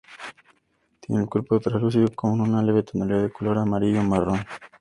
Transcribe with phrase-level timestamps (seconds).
[0.99, 4.39] Tiene el cuerpo traslúcido con una leve tonalidad de color amarillo o marrón.